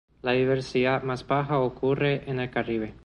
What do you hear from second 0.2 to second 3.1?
La diversidad más baja ocurre en el Caribe.